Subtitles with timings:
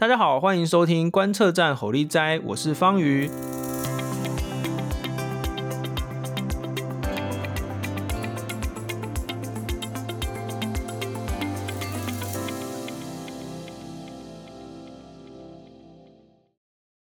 [0.00, 3.28] 大家好，欢迎收听观测站吼力斋，我是方瑜。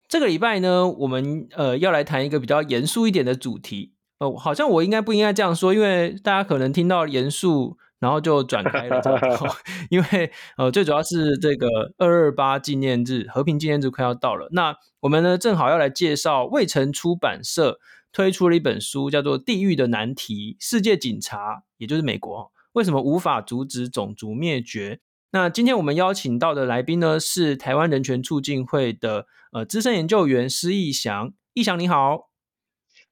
[0.07, 3.93] 这个礼拜呢，我们呃要来谈一个比较严肃一点的主题。
[4.17, 7.77] 呃，好像我应该不应该这样说，因为大家可能听到严肃。
[7.99, 9.55] 然后就转开了这样，
[9.91, 14.47] 因为呃，最主要是这个二二八纪念日，和平纪念日快要到了。
[14.51, 17.79] 那我们呢，正好要来介绍未城出版社
[18.11, 24.95] 推出了一本书，叫做《地狱的难题：世界警察，也就是美国，为什么无法阻止种族灭绝》。
[25.31, 31.33] 那今天我们邀请到的来宾呢，是台湾人权促进会的呃资深研究员施义祥。
[31.53, 32.29] 义祥你好，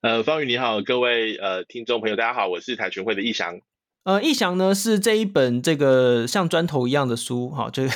[0.02, 3.60] 呃，方宇你好，各位呃听众朋友大家好，我是台权会的义翔。
[4.08, 7.92] 呃，逸翔呢是这一本这个像砖头一样的书，哈，这个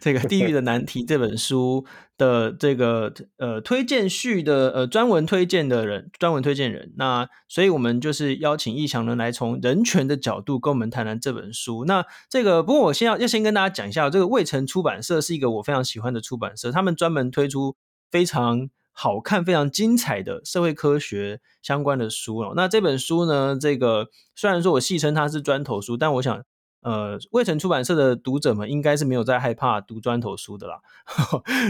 [0.00, 1.84] 这个《地狱的难题》这本书
[2.16, 6.94] 的这个呃推荐序的呃专文推荐的人，专文推荐人。
[6.96, 11.84] 那所以我们就是邀请逸翔呢来从人权的角度跟我们谈谈这本书。
[11.84, 17.76] 那这个不过我先要要先跟大家讲一下，这个卫城出版社是一个我非常喜欢的出版社，他们专门推出
[18.10, 18.70] 非常。
[19.02, 22.52] 好看，非常精彩的社会科学相关的书哦。
[22.54, 26.44] 那这本书呢，这个虽然说我戏称它是砖头书，但我想，
[26.82, 30.82] 呃，未城出版社的读者们应该是没有在害怕读砖头书的啦。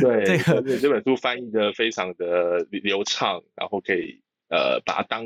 [0.00, 5.24] 对， 这个这本书翻译的非常的流畅，然后可以呃把它当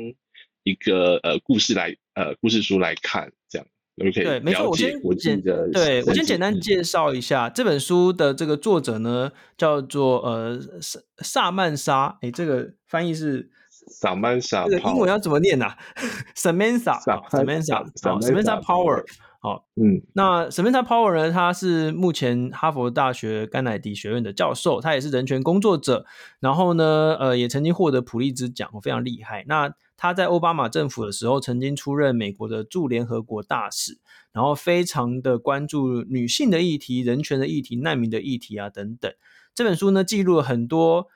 [0.61, 3.67] 一个呃故事来呃故事书来看，这样。
[3.97, 15.77] 对，没错，我先简对我先简单介绍一下这本书的这个作者呢，叫做呃萨萨曼莎，诶，这个翻译是萨曼莎，这个英文要怎么念啊？
[16.35, 19.05] Samantha，Samantha，Samantha Power，
[19.39, 26.05] 好，嗯，那 Samantha Power 呢，他是目前哈佛大学甘乃迪学院的教授，他也是人权工作者，
[26.41, 29.45] 然后呢，呃，也曾经获得普利兹奖，非常厉害。
[29.47, 33.99] 那他在奥巴马政府的时候，曾经出任美国的驻联合国大使，
[34.31, 39.11] 然后非常的关注女性的议题、人权的议题、难民的议题啊等等。
[39.53, 41.07] 这本书呢，记录了很多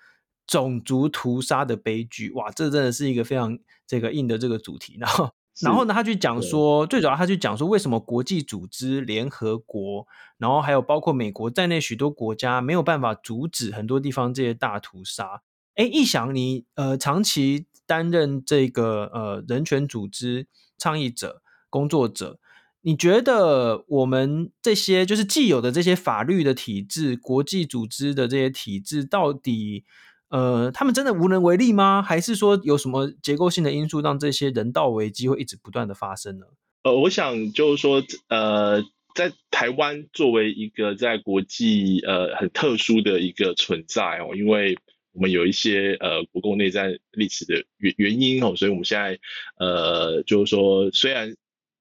[0.48, 4.96] 种族屠杀的悲剧，哇，这真的是一个非常这个硬的这个主题。
[4.98, 5.30] 然后，
[5.62, 15.42] 然后呢，他去讲说，最主要他去讲说，为什么国际组织、联合国，然后还有包括美国在内许多国家没有办法阻止很多地方这些大屠杀。
[15.76, 20.46] 哎，一想，你呃长期担任这个呃人权组织
[20.78, 21.42] 倡议者、
[21.72, 22.38] 工作者，
[22.82, 29.86] 你觉得我们这些就是既有的这些法律的体制、国际组织的这些体制，到底
[30.30, 32.04] 呃他们真的无能为力吗？
[32.04, 36.46] 还是说有什么结构性的因素让这些人道危机会一直不断的发生呢？
[36.84, 38.82] 呃，我想就是说，呃，
[39.16, 44.78] 在台湾作为一个在国际呃很特殊的一个存在哦，因为
[45.19, 49.19] 我们有一些呃国共内战历史的原原因哦，所以我们现在
[49.57, 51.35] 呃就是说，虽然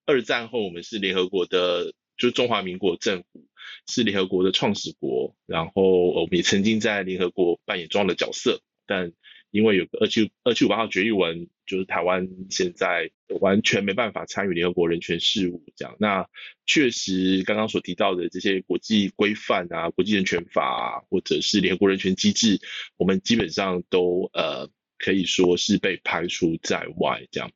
[0.07, 3.47] 二战后我们是联合国的，就是中华民国政府
[3.87, 9.13] 是联合国的创始国，然后我们也曾经在联合国扮演重要的角色，但
[9.51, 13.11] 因为有个二七二七五八号决议文，就是台湾现在
[13.41, 15.97] 完全没办法参与联合国人权事务，这样。
[15.99, 16.27] 那
[16.67, 22.61] 确实刚刚所提到的这些国际规范啊、国际人权法啊，或者是联合国人权机制，
[22.97, 27.51] 我们基本上都呃可以说是被排除在外，这样。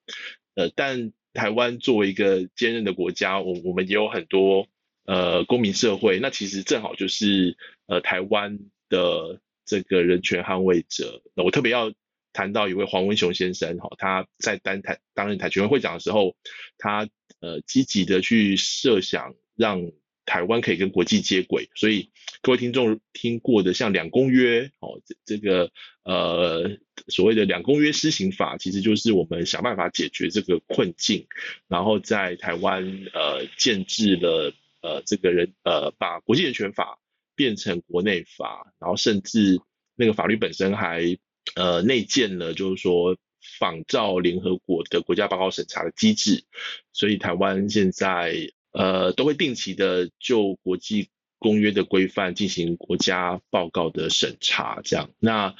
[0.54, 4.66] 呃，但台湾作为一个坚韧的国家，我我们也有很多
[5.04, 9.40] 呃公民社会，那其实正好就是呃台湾的。
[9.72, 11.94] 这个人权捍卫者，那我特别要
[12.34, 16.36] 谈到一位黄文雄先生哈，他在担台担任台权会会长的时候，
[16.76, 17.08] 他
[17.40, 19.90] 呃积极的去设想让
[20.26, 22.10] 台湾可以跟国际接轨，所以
[22.42, 25.70] 各位听众听过的像两公约哦，这这个
[26.04, 26.76] 呃
[27.08, 31.26] 所谓的两公约施行法，其实就是我们想办法解决这个困境，
[31.66, 32.84] 然后在台湾
[33.14, 34.52] 呃建制了
[34.82, 36.98] 呃这个人呃把国际人权法。
[37.34, 39.60] 变成国内法，然后甚至
[39.96, 41.18] 那个法律本身还
[41.56, 43.16] 呃内建了，就是说
[43.58, 46.44] 仿照联合国的国家报告审查的机制，
[46.92, 48.34] 所以台湾现在
[48.72, 55.10] 呃都会定期的就国际公约的规范进行国家报告的审查，这样。
[55.18, 55.54] 那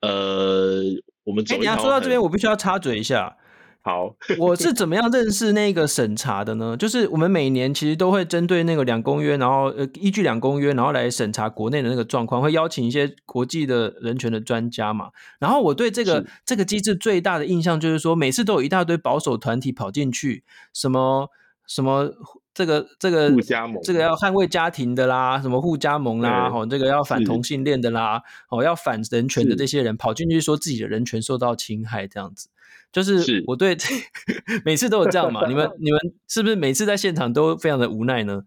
[0.00, 0.82] 呃
[1.24, 3.37] 我们哎，你要说到这边，我必须要插嘴一下。
[3.88, 6.76] 好，我是怎么样认识那个审查的呢？
[6.76, 15.08] 就是我们每年其实都会针对那个两公约，然后呃依据两公约，然后来审查国内的那个状况，会邀请一些国际的人权的专家嘛。
[15.38, 20.44] 然后我对这个这个机制最大的印象就是说，每次都有一大堆保守团体跑进去，
[20.74, 21.30] 什么
[21.66, 22.10] 什么
[22.52, 28.20] 这个这个护家盟，这个要捍卫家庭的啦，什么互加盟啦，吼，这个要反同性恋的啦，
[28.50, 32.48] 哦，要反人权的这些人跑进去说自己的人权受到侵害，这样子，
[32.92, 33.76] 就是我对
[34.64, 35.46] 每次都有这样嘛？
[35.46, 38.42] 你们 你们是不是每次在现场都非常的无奈呢？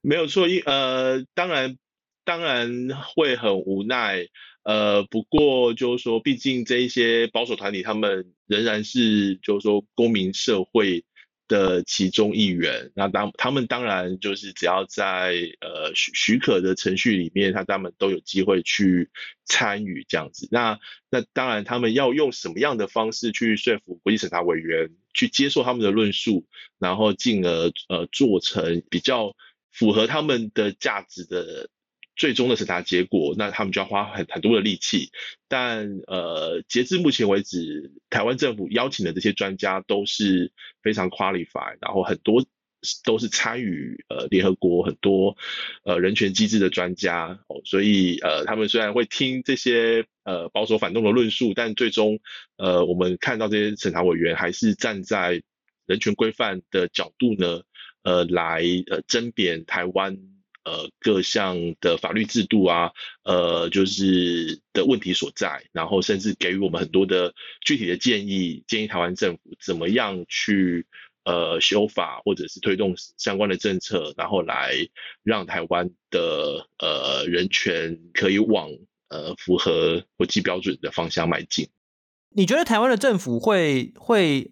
[0.00, 1.76] 没有错，一呃，当然
[2.24, 4.26] 当然会很无奈。
[4.64, 11.04] 呃，不过就是说，毕竟这一些保守团体，他们仍然是就是说公民社会
[11.48, 12.92] 的其中一员。
[12.94, 19.10] 那当他们当然就是只要在呃许许可的程序里面，他他们都有机会去
[19.44, 20.46] 参与这样子。
[20.52, 20.78] 那
[21.10, 26.46] 那当然，他们要用什么样的方式去说服国际审查委员去接受他们的论述，
[26.78, 29.34] 然后进而呃做成比较
[29.72, 31.68] 符合他们的价值的。
[32.18, 35.12] 最终的审查结果，那他们就要花很很多的力气。
[35.46, 42.44] 但呃，截至目前为止，台湾政府邀请的这些专家都是非常 qualified，然后很多
[43.04, 45.36] 都是参与呃联合国很多
[45.84, 47.60] 呃人权机制的专家哦。
[47.64, 52.18] 所以呃，他们虽然会听这些呃保守反动的论述，但最终
[52.56, 55.40] 呃，我们看到这些审查委员还是站在
[55.86, 57.62] 人权规范的角度呢，
[58.02, 60.18] 呃，来呃甄别台湾。
[60.68, 62.92] 呃，各项的法律制度啊，
[63.24, 67.32] 呃，就是的问题所在，然后甚至给予我们很多的
[67.64, 70.86] 具体的建议，建议台湾政府怎么样去
[71.24, 74.74] 呃修法或者是推动相关的政策，然后来
[75.22, 78.68] 让台湾的呃人权可以往
[79.08, 81.66] 呃符合国际标准的方向迈进。
[82.36, 84.50] 你觉得台湾的政府会会？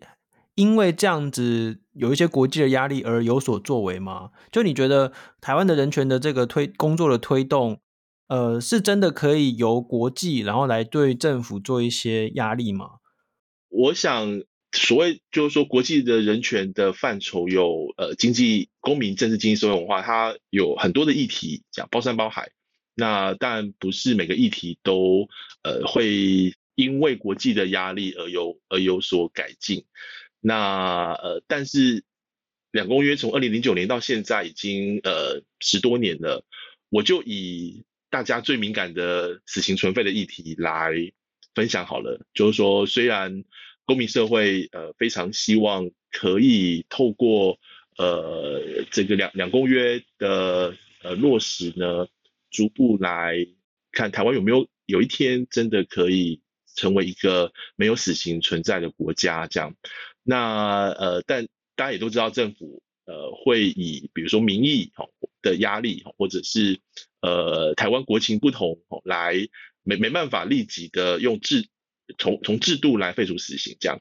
[0.58, 4.30] 因为这样子有一些国际的压力而有所作为吗？
[4.52, 7.80] 就你觉得台湾的人权的这个推工作的推动，
[8.28, 12.90] 呃，是真的可以由国际然后来对政府做一些压力吗？
[13.68, 22.50] 我想，所谓就是说国际的人权的范畴有呃经济、公民、政治、经济、社会文化，它有很多的议题，讲包山包海。
[22.94, 25.28] 那当然不是每个议题都
[25.62, 29.84] 呃会因为国际的压力而有而有所改进。
[30.46, 32.04] 那呃，但是
[32.70, 36.44] 两公约从二零零九年到现在已经呃十多年了，
[36.88, 40.92] 我就以大家最敏感的死刑存废的议题来
[41.52, 42.24] 分享好了。
[42.32, 43.42] 就是说，虽然
[43.86, 47.58] 公民社会呃非常希望可以透过
[47.98, 52.06] 呃这个两两公约的呃落实呢，
[52.52, 53.48] 逐步来
[53.90, 56.40] 看台湾有没有有一天真的可以
[56.76, 59.74] 成为一个没有死刑存在的国家这样。
[60.28, 61.46] 那呃，但
[61.76, 64.90] 大家也都知道，政府呃会以比如说民意
[65.40, 66.80] 的压力，或者是
[67.20, 69.34] 呃台湾国情不同来
[69.84, 71.68] 没没办法立即的用制
[72.18, 74.00] 从从制度来废除死刑这样。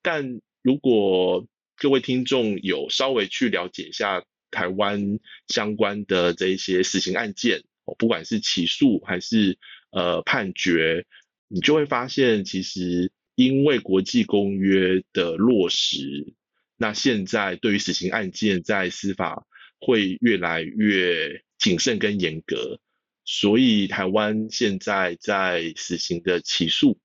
[0.00, 7.62] 但如果各位听众有稍微去了解一下台湾相关的这一些死刑案件，
[7.98, 9.58] 不管是起诉还是
[9.90, 11.04] 呃判决，
[11.46, 13.12] 你就会发现其实。
[13.38, 16.34] 因为国际公约的落实，
[16.76, 19.46] 那现在对于死刑案件在司法
[19.78, 22.80] 会越来越谨慎跟严格，
[23.24, 26.98] 所以台湾现在在死刑的起诉，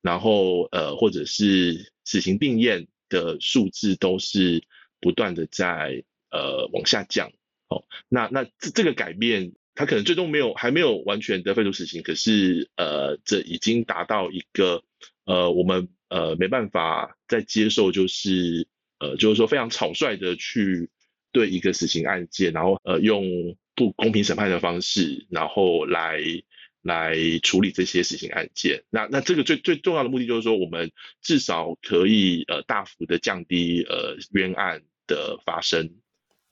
[0.00, 4.62] 然后呃或者是死刑定验的数字都是
[5.00, 7.32] 不断的在呃往下降。
[7.66, 14.84] 哦，那那这这个改变，它可能最终没有还没有完全的废除死刑，可是呃这已经达到一个。
[15.30, 18.66] 呃，我们呃没办法再接受，就是
[18.98, 20.90] 呃，就是说非常草率的去
[21.30, 23.24] 对一个死刑案件，然后呃用
[23.76, 26.18] 不公平审判的方式，然后来
[26.82, 28.82] 来处理这些死刑案件。
[28.90, 30.90] 那那这个最最重要的目的就是说，我们
[31.22, 35.88] 至少可以呃大幅的降低呃冤案的发生。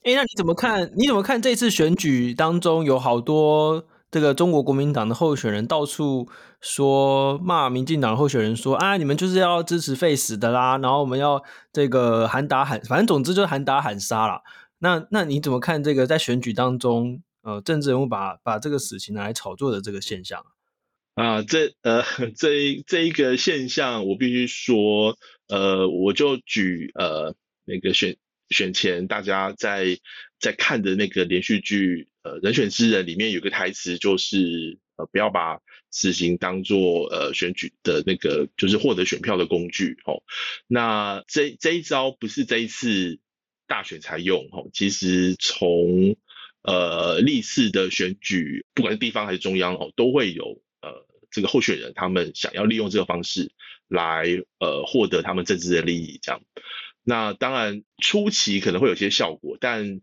[0.04, 0.92] 哎，那你怎么看？
[0.96, 3.88] 你怎么看这次选举当中有好多？
[4.10, 6.28] 这个中国国民党的候选人到处
[6.62, 14.40] 说骂民进党候选人说啊，你们就是要支持废死的啦，然后我们要这个喊打喊，反正总之就是喊打喊杀啦。
[14.78, 20.42] 那那你怎么看这个在选举当中，呃，政治人物把把这个死刑拿来炒作的这个现象
[21.14, 21.42] 啊？
[21.42, 22.02] 这呃
[22.34, 27.34] 这这一个现象，我必须说，呃，我就举呃
[27.66, 28.16] 那个选
[28.48, 29.98] 选前大家在
[30.40, 32.08] 在看的那个连续剧。
[32.28, 39.96] 呃，人选之人里面有个台词，就是呃，不要把死刑当做呃选举的那个，就是获得选票的工具。
[40.04, 40.22] 哦，
[40.66, 43.18] 那这这一招不是这一次
[43.66, 44.48] 大选才用。
[44.52, 46.16] 哦，其实从
[46.62, 53.52] 呃历次的选举，不管是地方还是中央，哦，都会有呃这个候选人他们想要利用这个方式
[53.88, 54.26] 来
[54.58, 56.42] 呃获得他们政治的利益，这样。
[57.08, 60.02] 那当然初期可能会有些效果，但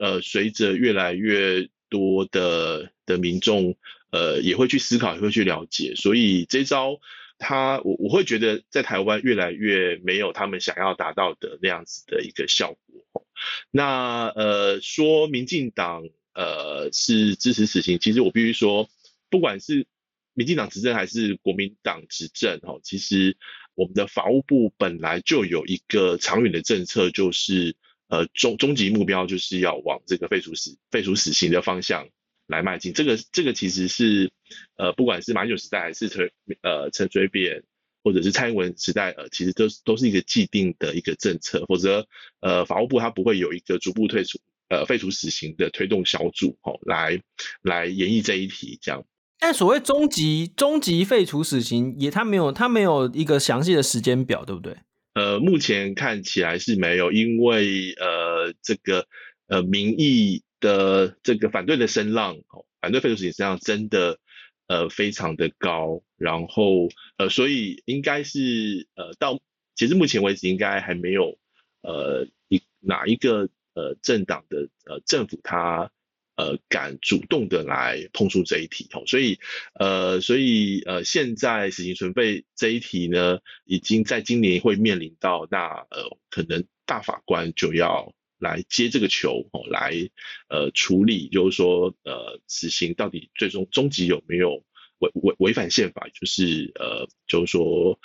[0.00, 3.76] 呃，随着越来越多的的民众
[4.10, 6.98] 呃也会去思考，也会去了解，所以这招
[7.38, 13.24] 他我我会觉得在台湾越来越没有他们想要达到的那样子的一个效果。
[13.70, 16.02] 那呃说民进党
[16.34, 18.90] 呃是支持死刑，其实我必须说，
[19.30, 19.86] 不管是
[20.34, 23.36] 民进党执政还是国民党执政，哈，其实
[23.80, 27.74] 我们的法务部本来就有一个长远的政策，就是
[28.08, 32.06] 呃终终极目标就是要往这个废除死废除死刑的方向
[32.46, 32.92] 来迈进。
[32.92, 34.32] 这个这个其实是
[34.76, 37.62] 呃不管是马英九时代还是陈呃陈水扁
[38.04, 42.06] 或者是蔡英文时代，呃其实都都是一个既定的一个政策，否则
[42.40, 47.22] 呃法务部它不会有一个逐步退出呃废除死刑的推动小组，哦来
[47.62, 49.06] 来演绎这一题这样。
[49.40, 54.76] 但所谓终极终极废除死刑，也他没有他没有一个详细的时间表，对不对？
[55.14, 59.06] 呃，目前看起来是没有，因为呃这个
[59.48, 62.36] 呃民意的这个反对的声浪，
[62.82, 64.18] 反对废除死刑声浪真的
[64.68, 69.40] 呃非常的高，然后呃所以应该是呃到
[69.74, 71.38] 截至目前为止，应该还没有
[71.80, 75.90] 呃一哪一个呃政党的呃政府他。
[76.40, 79.38] 呃，敢主动的来碰触这一题哦，所以，
[79.74, 89.92] 呃，所以，呃，现在死刑存废这一题呢，已经在今年会面临到，那，呃，可能大法官就要来接这个球，哦，来，
[90.48, 94.64] 呃，处理，就是说，呃，死刑到底最终终极有没有
[95.00, 98.00] 违违违反宪法，就是，呃，就是说，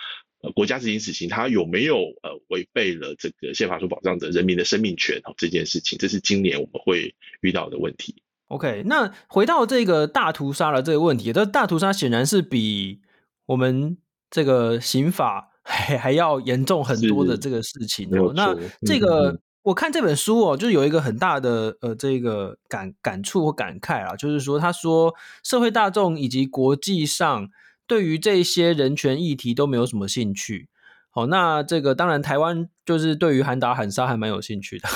[0.54, 8.22] 国家执行死刑，它有没有，呃，违背了这个宪法所保障的人民的生命权，哦，这件事情，这是今年我们会遇到的问题。
[8.48, 13.02] OK，那回到这个大屠杀的这个问题，这大屠杀显然是比
[13.48, 13.98] 我们
[14.30, 18.34] 这个刑法 还还要严重很多的这个事情哦。
[18.36, 27.50] 那这个、嗯、我看这本书哦，就是有一个很大的呃这个感感触或感慨啊，就是说他说社会大众以及国际上
[27.88, 30.70] 对于这些人权议题都没有什么兴趣。
[31.16, 34.90] 好，那这个当然，台湾就是对于喊打喊杀还蛮有兴趣的，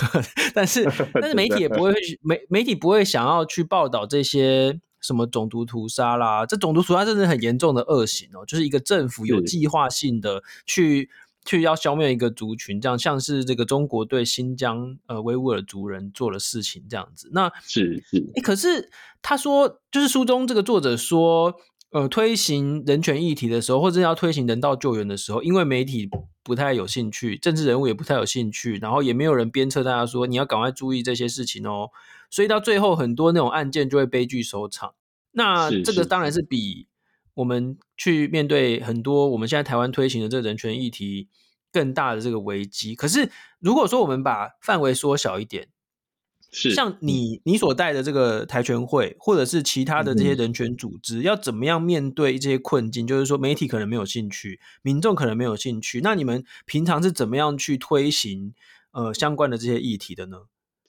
[0.53, 0.83] 但是
[1.15, 11.09] 但是媒体也不会媒媒体不会想要去报道这些什么种族屠杀啦，这种族屠杀真的很严重的恶行哦，就是一个政府有计划性的去
[11.45, 18.89] 去要消灭一个族群，这样像是这个中国对新疆呃维吾尔族人做了事情这样子，那是是，哎，可是
[19.21, 21.55] 他说就是书中这个作者说。
[21.91, 26.07] 呃，推行人权议题的时候，或者要推行人道救援的时候，因为媒体
[26.43, 31.89] 不太有兴趣，政治人物也不太有兴趣，然后也没有人鞭策大家说你要赶快注意这些事情哦，
[32.29, 34.93] 所以到最后很多那种案件就会悲剧收场。
[35.31, 36.87] 那这个当然是比
[37.33, 41.29] 我们去面对很多我们现在台湾推行的这个人权议题
[41.71, 42.93] 更大的这个危机。
[42.93, 45.69] 可是如果说我们把范围缩小一点。
[46.51, 53.05] 是像你你所带的这个台拳会，或者是其他的这些人权组织，要怎么样面对这些困境？
[53.05, 56.01] 就是说，媒体可能没有兴趣，民众可能没有兴趣。
[56.01, 58.53] 那你们平常是怎么样去推行
[58.91, 60.37] 呃相关的这些议题的呢？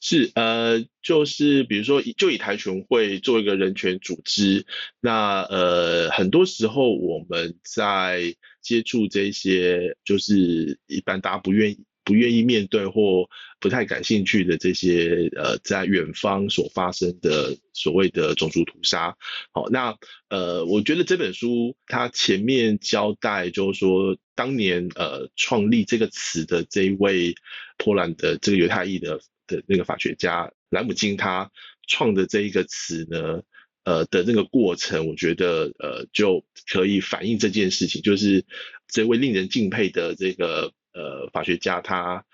[0.02, 4.64] 是呃，就是比如说，就以台拳会做一个人权组织，
[4.98, 11.84] 那呃，很多时候我们在接触这些，就是一般大家不愿意。
[12.10, 19.16] 不愿意面对或不太感兴趣的这些呃，在远方所发生的所谓的种族屠杀，
[19.52, 19.96] 好，那
[20.28, 27.32] 呃，我觉得这本书它前面交代就是说，当年呃创立这个词的这一位
[27.78, 31.48] 波兰的这个犹太裔的的那个法学家兰姆金，他
[31.86, 33.42] 创的这一个词呢，
[33.84, 38.44] 呃的那个过程，我觉得呃就可以反映这件事情，就是
[38.88, 40.72] 这位令人敬佩的这个。
[40.92, 42.24] 呃，法学家他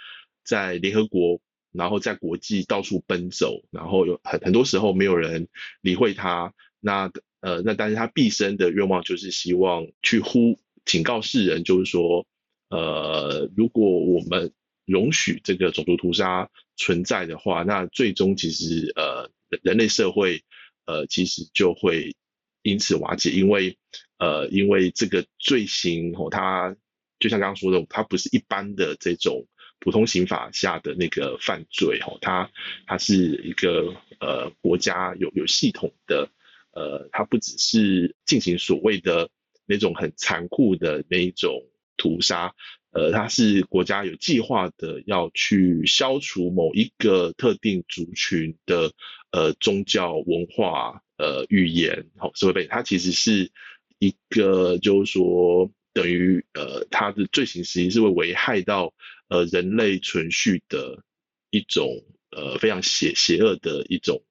[0.45, 1.41] 在联合国，
[1.73, 5.49] 然后在国际到处奔走，然后有很很多时候没有人
[5.81, 6.55] 理会他。
[6.81, 7.11] 那
[7.41, 12.27] 呃，那但是他毕生的愿望就是希望去呼警告世人，就是说，
[12.71, 14.53] 呃，如果我们
[14.85, 19.31] 容许这个种族屠杀存在的话，那最终其实呃
[19.63, 20.45] 人类社会
[20.87, 22.15] 呃其实就会
[22.63, 23.77] 因此瓦解，因为
[24.19, 26.77] 呃因为这个罪行哦，它。
[27.19, 29.47] 就像刚刚说的，它不是一般的这种
[29.79, 32.51] 普通刑法下的那个犯罪，哈，它
[32.87, 36.31] 它是一个呃国家有有系统的，
[36.73, 39.31] 呃，它不只是进行所谓的
[39.67, 41.63] 那种很残酷的那一种
[41.97, 42.55] 屠杀，
[42.91, 48.93] 呃，它是国家有计划的要去消除某一个特定族群的
[49.31, 53.51] 呃宗教文化呃语言，好社会背景，它其实是
[53.99, 55.71] 一个就是说。
[55.97, 58.93] 等于呃，他的罪行实际是会危害到
[59.29, 61.03] 呃人类存续的
[61.49, 64.23] 一种呃非常邪邪恶的一种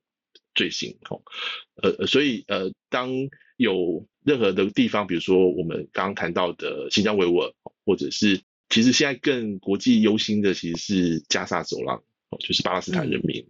[0.54, 1.24] 罪行哦，
[1.82, 3.10] 呃所以呃当
[3.58, 7.52] 有任何的地方，比如说我们刚刚谈到的新疆维吾尔，
[7.84, 11.98] 或者是其实现在更国际忧心的，其实是加沙走廊
[12.30, 13.44] 哦，就是巴勒斯坦人民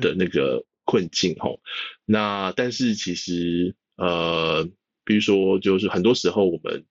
[0.00, 1.60] 的那个困境哦。
[2.04, 4.68] 那但是其实呃，
[5.04, 6.84] 比如说就是很多时候我们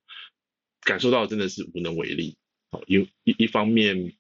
[0.81, 2.37] 感受到真的是无能为力
[2.71, 4.13] 哦，因一一方面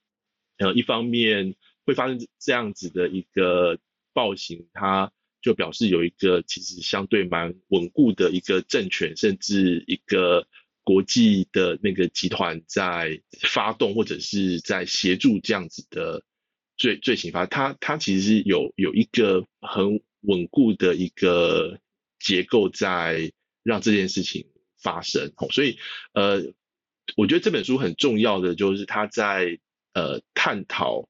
[0.57, 3.79] 呃一方面会发生这样子的一个
[4.13, 5.11] 暴行，它。
[5.43, 10.47] 就表示有一个其实相对蛮稳固的一个政权，甚至一个
[10.83, 16.23] 国际的那个集团在发动或者是在协助这样子的
[16.77, 21.79] 罪罪行发，它它其实是有有一个很稳固的一个
[22.19, 23.31] 结构在
[23.63, 24.45] 让这件事情
[24.81, 25.31] 发生。
[25.51, 25.77] 所以
[26.13, 26.53] 呃，
[27.15, 29.59] 我觉得这本书很重要的就是它在
[29.93, 31.07] 呃探讨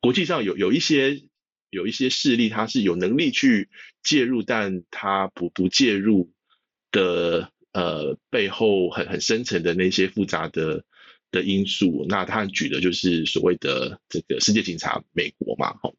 [0.00, 1.22] 国际上有有一些。
[1.70, 3.68] 有一些势力，它是有能力去
[4.02, 6.32] 介入，但它不不介入
[6.90, 10.82] 的，呃，背后很很深层的那些复杂的
[11.30, 12.06] 的因素。
[12.08, 15.94] 那他举的就是所谓的这个世界警察美国嘛，吼。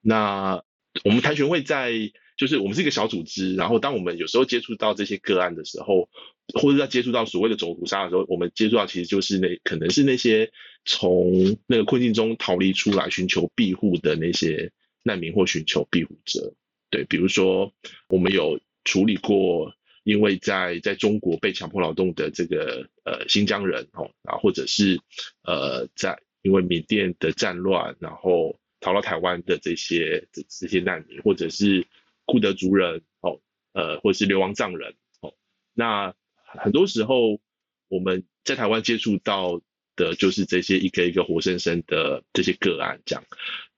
[0.00, 0.64] 那
[1.04, 1.92] 我们台权会在，
[2.36, 6.08] 就是我们是一个小组织，然后当我们有时候接触到这些个案的时候，
[6.52, 10.50] 或者在接触到所谓的种族杀的时候，我们接触到其实就是那可能是那些
[10.84, 14.70] 从那个困境中逃离出来寻求庇护的那些。
[15.06, 16.54] 难民或寻求庇护者，
[16.88, 17.70] 对，比如说
[18.08, 19.70] 我们有处理过，
[20.02, 24.98] 因为在在中国被强迫劳动的这个呃新疆人哦，然后或者是
[25.42, 31.86] 呃在因为缅甸的战乱，然后逃到台湾的这些这这些难民，或者是
[32.24, 33.38] 库德族人哦，
[33.74, 35.34] 呃或者是流亡藏人哦，
[35.74, 36.14] 那
[36.58, 37.40] 很多时候
[37.88, 39.60] 我们在台湾接触到
[39.96, 43.24] 的就是这些一个一个活生生的这些个案，这样。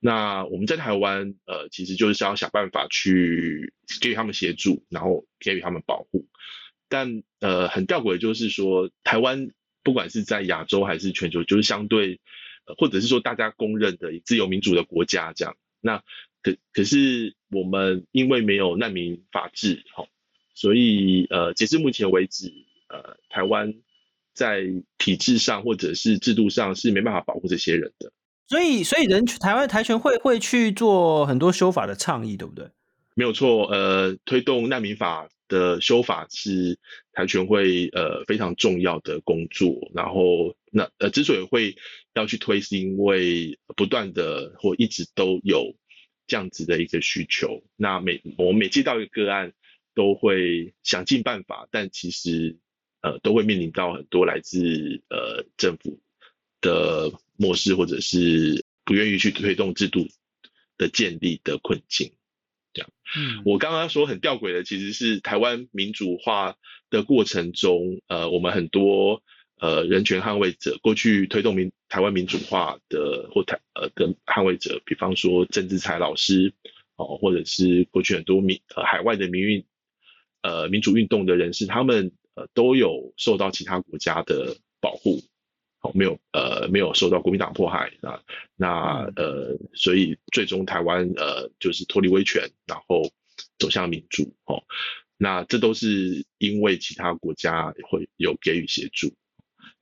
[0.00, 6.26] 那我们在台湾，呃，其实就是要想办法去给予他们协助，然后给予他们保护。
[6.88, 9.50] 但呃，很吊诡的就是说，台湾
[9.82, 12.20] 不管是在亚洲还是全球，就是相对，
[12.66, 15.56] 呃，或者是说大家公认的自由民主的国家这样。
[15.80, 16.02] 那
[16.42, 20.06] 可可是我们因为没有难民法制，齁，
[20.56, 22.50] 所以呃，截至目前为止，
[22.88, 23.74] 呃，台湾
[24.32, 24.64] 在
[24.96, 28.10] 体制上或者是制度上是没办法保护这些人的。
[28.48, 32.66] 所以，所以人台湾台权会会去做很多修法的倡议，对不对？
[33.14, 36.78] 没有错，呃，推动难民法的修法是
[37.12, 39.90] 台权会呃非常重要的工作。
[39.94, 41.76] 然后，那呃之所以会
[42.14, 45.74] 要去推，是因为不断的或一直都有
[46.26, 47.62] 这样子的一个需求。
[47.76, 49.52] 那每我每接到一个个案，
[49.96, 52.56] 都会想尽办法，但其实
[53.02, 55.98] 呃都会面临到很多来自呃政府
[56.60, 57.10] 的。
[57.38, 60.08] 漠视或者是不愿意去推动制度
[60.78, 62.10] 的建立的困境，
[62.72, 62.90] 这样。
[63.14, 66.56] 嗯，我刚刚说很吊诡的，其实是台湾民主化
[66.88, 69.22] 的过程中，呃，我们很多
[69.60, 76.54] 呃人权捍卫者过去推动民台湾民主化的或台呃的捍卫者，比方说郑志才老师
[76.96, 79.62] 哦，或者是过去很多民呃海外的民运
[80.46, 85.22] 呃民主运动的人士，他们呃都有受到其他国家的保护。
[85.78, 88.22] 好没有呃没有受到国民党迫害啊，
[88.56, 93.12] 那呃所以最终台湾呃就是脱离威权，然后
[93.58, 94.64] 走向民主哦，
[95.18, 99.12] 那这都是因为其他国家会有给予协助。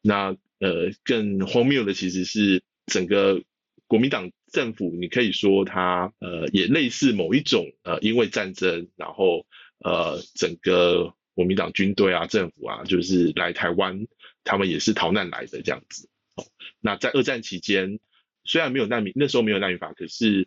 [0.02, 3.40] 那呃更荒谬的其实是整个
[3.86, 9.46] 国民党政府，你可以说它呃也类似某一种呃因为战争，然后
[9.84, 14.08] 呃整个国民党军队啊政府啊就是来台湾。
[14.46, 16.44] 他们也是逃难来的这样子，哦，
[16.78, 17.98] 那在二战期间，
[18.44, 20.46] 虽然没有难民，那时候没有难民法，可是，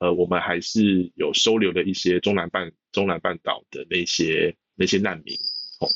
[0.00, 5.34] 呃，我们还是有收留了一些中南半中南半岛的那些那些难民，
[5.80, 5.88] 哦，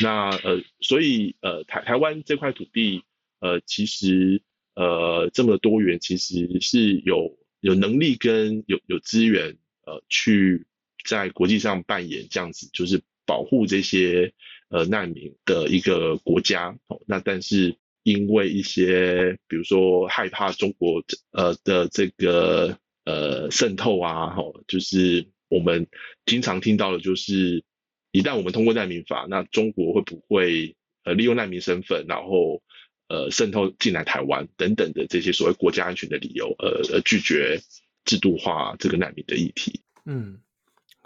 [0.00, 3.02] 那呃，所以呃，台台湾这块土地，
[3.40, 4.40] 呃，其实
[4.76, 10.64] 呃这么多元，其实是有有能力跟有有资源，呃，去
[11.04, 14.32] 在国际上扮演这样子，就是保护这些。
[14.72, 25.88] 呃，难民的一个国家，那但是因为一些，比如说害怕中国呃的这个呃渗透啊，吼，就是我们
[26.24, 27.64] 经常听到的，就是
[28.12, 32.62] 一旦我们通过难民法，那中国会不会呃利用难民身份，然后
[33.08, 37.60] 呃渗透进来台湾等等的这些所谓国家安全的理由，呃呃拒绝
[38.04, 39.80] 制度化这个难民的议题。
[40.04, 40.40] 嗯，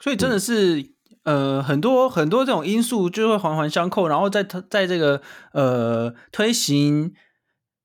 [0.05, 0.81] 所以真的是。
[0.81, 0.91] 嗯
[1.25, 5.23] 呃，很多很多这种因素就会环环相扣，然后在在这个
[5.55, 7.15] 呃推行，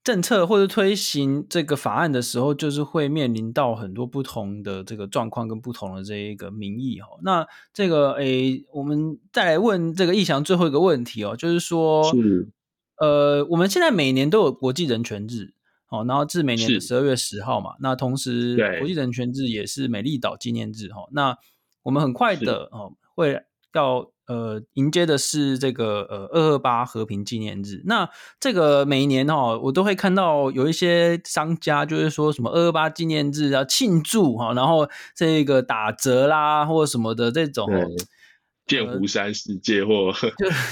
[0.03, 7.07] 政策或者推行这个法案的时候，就是会面临到很多不同的这个状况跟不同的这一个民意哈。
[7.23, 12.49] 那这个诶，我们再来问这个义祥最后一个问题哦，就是说，是
[12.99, 15.53] 呃，我们现在每年都有国际人权日
[15.89, 17.75] 哦，然后至每年的十二月十号嘛。
[17.79, 21.07] 那同时，国际人权日也是美丽岛纪念日哈。
[21.13, 21.37] 那
[21.89, 23.41] 我们很快的哦会
[23.73, 24.11] 要。
[24.29, 27.81] 呃，迎接的是这个呃二二八和平纪念日。
[27.85, 28.07] 那
[28.39, 37.67] 这个每一年哦，我都会看到有一些商家就是说什么二二八纪念日要庆祝哈，然后这个打折啦或者什么的这种。
[38.67, 40.11] 剑湖山世界或、呃、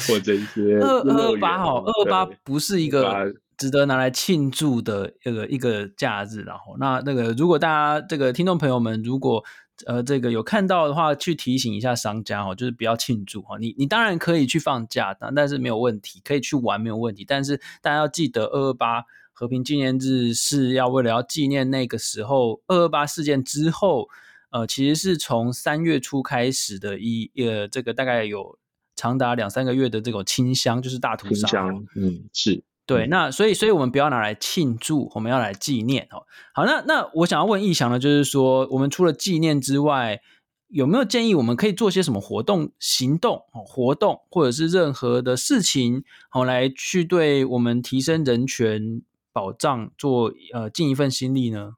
[0.08, 6.44] 或这些二二二八哈，二二八不是一个值得拿来庆祝的一个一个假日。
[6.44, 9.44] 然后那那个如果大家这个听众朋友们如果。
[9.86, 13.58] 呃，这个有看到的话，去提醒一下商家哦，就是不要庆祝哈。
[13.60, 17.24] 你你当然可以去放假，但但是没有问题，可以去玩没有问题。
[17.24, 24.10] 但是大家要记得，二二八和平纪念日是要为了要纪念那个时候二二八事件之后，
[24.50, 28.58] 呃，其实是从三月初开始的一呃，这个大概有
[28.96, 31.68] 长达两三个月的这种清乡，就是大屠杀。
[31.96, 32.64] 嗯，是。
[32.88, 36.24] 对，那所以，所以我们不要拿来庆祝，我们要来纪念哦。
[36.54, 40.22] 好，那那我想要问义祥呢，就是说，我们除了纪念之外，
[40.70, 49.02] 有没有建议我们可以做些什么活动、行动、活动，或者是任何的事情，好来去对我们提升人权
[49.34, 51.74] 保障做呃尽一份心力呢？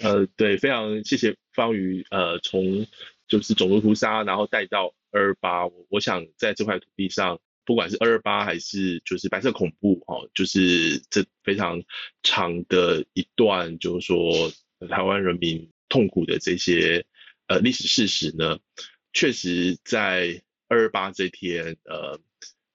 [0.00, 2.86] 呃，对，非常谢谢方宇，呃，从
[3.26, 7.38] 就是种族屠杀，然后带到二二八，我想在这块土地上。
[7.66, 11.82] 不管是二二八还是就是白色恐怖，哦，就是这非常
[12.22, 14.52] 长的一段，就是说
[14.88, 17.04] 台湾人民痛苦的这些
[17.48, 18.60] 呃历史事实呢，
[19.12, 22.20] 确实在二二八这天，呃，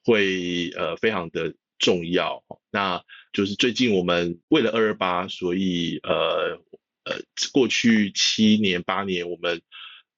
[0.04, 2.44] 会呃非常的重要。
[2.70, 3.02] 那
[3.32, 6.62] 就是最近我们为了二二八，所以呃
[7.06, 7.22] 呃
[7.54, 9.62] 过去七年八年，我们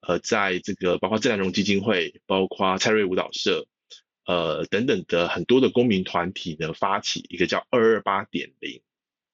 [0.02, 3.68] 呃在这个包括自然荣基金会，包括蔡瑞舞蹈社。
[4.26, 8.82] 呃，等等的很多的公民团体呢，发起一个叫“二二八点零”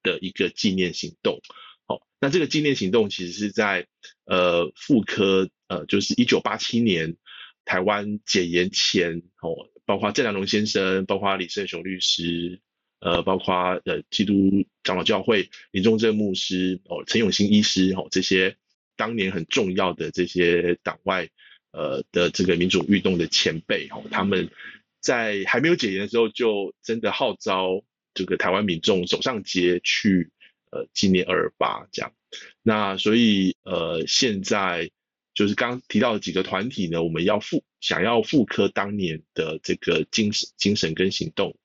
[0.02, 1.40] 的一个纪念行动。
[1.86, 3.86] 哦，那这个纪念行动其实是在
[4.24, 7.16] 呃复科呃，就是一九八七年
[7.64, 12.60] 台湾解严前哦，包括郑良龙先生，包括李胜雄律师，
[12.98, 18.56] 呃，包括呃基督长老教会林中正牧师哦，陈永新医师哦，这些
[18.96, 21.28] 当年很重要的这些党外
[21.70, 24.50] 呃的这个民主运动的前辈哦，他们。
[25.00, 27.82] 在还没有解严的时候，就真的号召
[28.12, 30.30] 这个台湾民众走上街去，
[30.70, 32.12] 呃，纪念二二八这样。
[32.62, 34.90] 那所以，呃，现在
[35.32, 41.56] 就是刚提到的几个团体呢，我们要复想要复刻当年的这个精神、精神跟行动，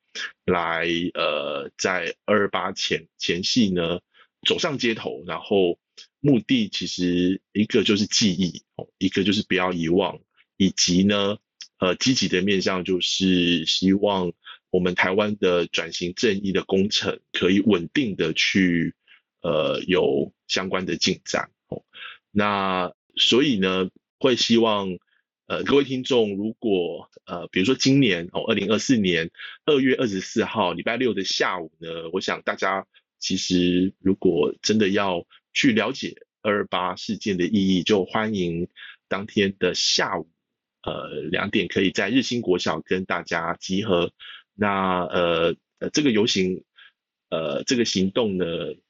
[0.46, 4.00] 来呃，在二二八前前夕呢，
[4.48, 5.78] 走上街头，然后
[6.22, 8.64] 目的其实一个就是记忆，
[8.98, 10.20] 一个就是不要遗忘，
[10.56, 11.38] 以及呢。
[11.78, 14.32] 呃，积极的面向就是希望
[14.70, 18.96] 我们台湾的转型正义的工程可以稳定的去
[19.42, 21.84] 呃有相关的进展哦。
[22.32, 24.98] 那所以呢，会希望
[25.48, 29.30] 呃各位听众，如果呃比如说今年哦，二零二四年
[29.66, 32.88] 二月二十四号礼拜六的下午呢，我想大家
[33.20, 38.70] 其实如果真的要去了解二二八事件的意义，就欢迎
[39.10, 40.30] 当天的下午。
[40.86, 44.12] 呃，两点可以在日新国小跟大家集合。
[44.54, 46.64] 那呃呃，这个游行，
[47.30, 48.46] 呃，这个行动呢，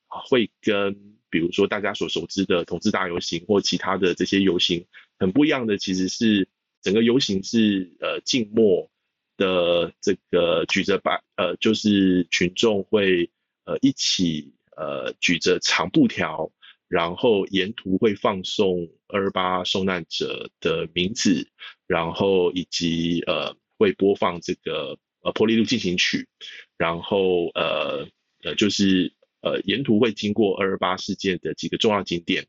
[0.08, 0.94] 会跟
[1.30, 4.86] 比如说大家所熟知的同志大游行或其他的这些游行
[5.18, 6.50] 很不一样的，其实是
[6.82, 8.92] 整个游行是呃静默
[9.38, 13.32] 的，这个举着白呃，就是群众会
[13.64, 16.52] 呃一起呃举着长布条。
[16.88, 21.50] 然后沿途会放送二八受难者的名字，
[21.88, 26.28] 然后以及呃会播放这个呃波丽路进行曲，
[26.78, 28.08] 然后呃
[28.44, 32.46] 呃就是呃沿途会经过二二八事件的几个重要景点，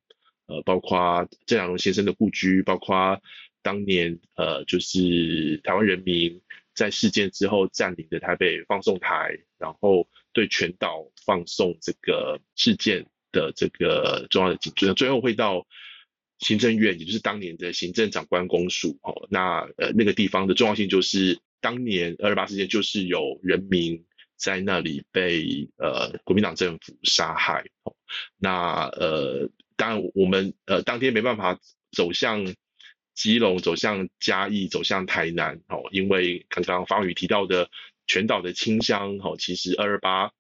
[0.47, 3.21] 呃包括郑南榕先生的故居，包括
[3.63, 6.41] 当年呃就是台湾人民
[6.75, 13.07] 在事件之后占领的台北放送台，然后对全岛放送这个事件。
[13.33, 15.67] 的这个重要的景，最后会到
[16.39, 18.99] 行政院，也就是当年的行政长官公署。
[19.03, 24.05] 哦，那呃那个地方的重要性就是，当年二二八事件就是有人民
[24.37, 27.65] 在那里被呃国民党政府杀害。
[27.85, 27.97] 哦，
[28.39, 31.59] 那呃当然我们呃当天没办法
[31.93, 32.55] 走向
[33.15, 35.61] 基隆，走向嘉义，走向台南。
[35.69, 37.71] 哦，因为刚刚方宇提到的
[38.07, 39.19] 全岛的清乡。
[39.23, 40.33] 哦，其实二二八。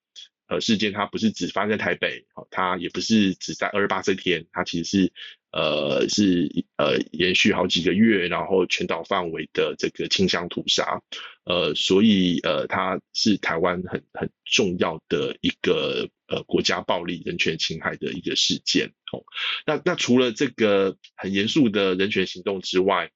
[0.48, 5.12] 呃事件，它不是只发生在台北，哦，它也不是只在二二八这天，它其实是
[5.52, 11.00] 呃是呃延续好几个月，然后全岛范围的这个清乡屠杀，
[11.44, 19.24] 呃，所以呃它是台湾很很重要的一个呃国家暴力人权侵害的一个事件，哦，
[19.64, 23.10] 那那除了这个很严肃的人权行动之外，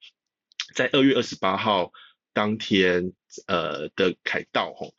[0.74, 1.92] 在二月二十八号
[2.32, 3.12] 当天，
[3.46, 4.94] 呃的凯道吼，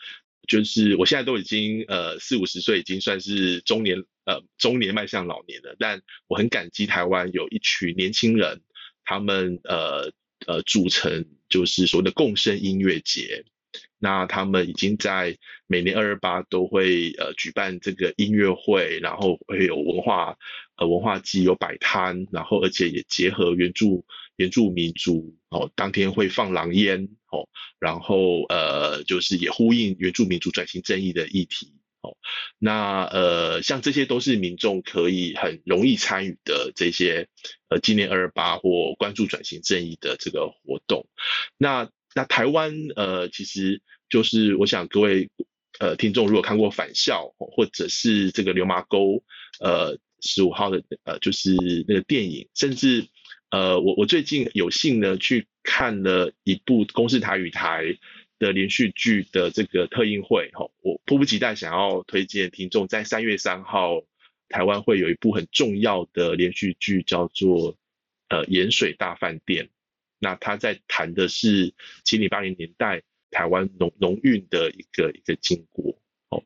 [0.52, 5.78] 就是我现在都已经呃四五十岁，已经算是中年，呃中年迈向老年了。
[5.80, 8.60] 但我很感激台湾有一群年轻人，
[9.06, 10.12] 他们呃
[10.48, 13.46] 呃组成就是所谓的共生音乐节。
[13.98, 15.38] 那他们已经在
[15.68, 20.38] 每年二二八都会呃举办这个音乐会，然后会有文化
[20.76, 24.04] 呃文化祭，有摆摊，然后而且也结合原住
[24.42, 27.48] 原住民族哦，当天会放狼烟哦，
[27.80, 32.18] 然后呃就是也呼应原住民族转型正义的议题哦。
[32.58, 37.28] 那呃像这些都是民众可以很容易参与的这些
[37.70, 41.06] 呃纪念二二八或关注转型正义的这个活动。
[41.58, 45.30] 那那台湾呃其实就是我想各位
[45.80, 49.24] 呃听众如果看过返校或者是这个流麻沟
[49.60, 51.54] 呃十五号的呃就是
[51.88, 53.08] 那个电影，甚至
[53.52, 57.98] 呃我我最近有幸呢去看了一部公视台语台
[58.40, 64.02] 的连续剧的这个特映会哈，我迫不及待想要推荐听众在三月三号
[64.50, 67.78] 台湾会有一部很重要的连续剧叫做
[68.30, 69.70] 呃盐水大饭店。
[70.18, 75.98] 那他在谈的是七零八零年代台湾农农运的一个一个经过
[76.30, 76.44] 哦，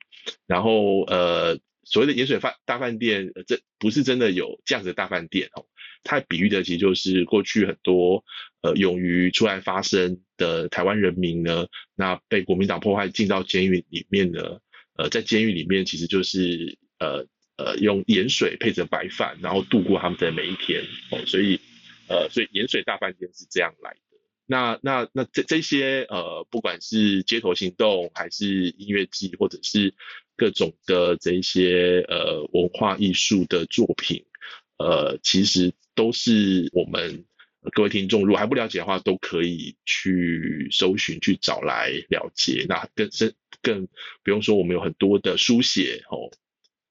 [0.48, 5.66] 然后呃所谓的盐水饭大饭店，这不是真的有这样子的大饭店哦，
[6.06, 8.24] 他比喻的其实就是过去很多
[8.62, 14.62] 呃勇于出来发声的台湾人民呢，那被国民党迫害进到监狱里面呢，
[14.96, 21.60] 呃在监狱里面其实就是呃呃用盐水配着白饭，然后度过他们的每一天哦，所以。
[22.08, 24.00] 呃，所以盐水大饭店是这样来的。
[24.46, 29.92] 那那那这这些呃，不管是街头行动，还是音乐祭，或者是
[30.38, 34.24] 各种的这些呃文化艺术的作品，
[34.78, 37.26] 呃，其实都是我们
[37.74, 42.66] 各位听众如果还不了解的话，都可以去搜寻去找来了解。
[42.68, 43.88] 那更深更
[44.24, 46.32] 不用说，我们有很多的书写哦，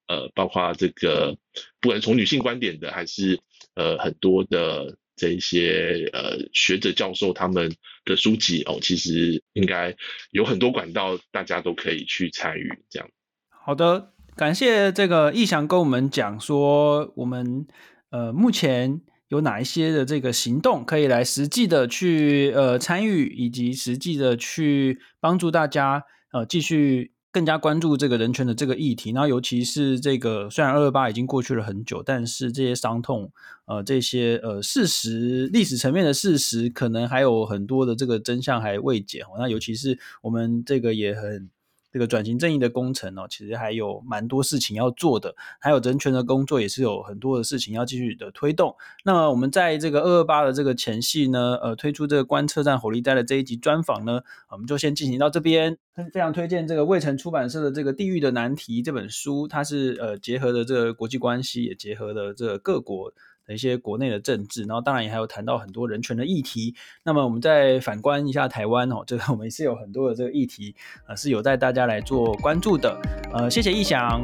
[0.08, 1.36] 呃，包括这个
[1.80, 3.40] 不管从女性观点的，还是
[3.74, 4.96] 呃很多的。
[5.16, 7.72] 这一些呃学者教授他们
[8.04, 9.94] 的书籍哦，其实应该
[10.32, 12.80] 有很多管道，大家都可以去参与。
[12.90, 13.08] 这样，
[13.48, 17.66] 好的，感谢这个逸翔跟我们讲说，我们
[18.10, 27.12] 呃目前有哪一些的这个行动可以来实际的去呃参与，以及实际的去帮助大家呃继续。
[27.34, 33.32] 更加关注这个人权的这个议题，然后尤其是这个虽然二二八已经过去了很久，但是这些伤痛，
[33.64, 39.24] 呃，这些呃事实历史层面的事实，可能还有很多的这个真相还未解。
[39.36, 41.50] 那尤其是我们这个也很。
[41.94, 48.74] 这个转型正义的工程哦，其实还有蛮多事情要做的，还有人权的工作也是有很多的事情要继续的推动。
[49.04, 55.78] 那么我们在这个二二八的这个前夕呢，呃，推出这个观测站火力带的这一集专访呢，我们就先进行到这边。
[56.12, 63.12] 非常推荐这个卫城出版社的这个《地狱的难题》这本书，它是呃结合了这个国际关系，也结合了这个各国。
[63.46, 66.74] 的一些国内的政治，然后当然也还有谈到很多人权的议题。
[67.04, 70.74] 那么我们再反观一下台湾哦，这个我们也是有很多的这个议题，
[71.07, 72.96] 呃，是有带大家来做关注的。
[73.33, 74.22] 呃，谢谢逸翔，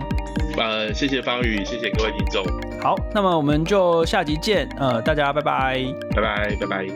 [0.56, 2.44] 呃，谢谢方宇，谢谢各位听众。
[2.80, 6.86] 好，那么我们就下集见，呃，大家拜拜，拜拜，拜拜。